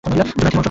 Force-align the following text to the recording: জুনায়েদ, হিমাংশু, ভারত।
জুনায়েদ, 0.03 0.19
হিমাংশু, 0.27 0.43
ভারত। 0.43 0.57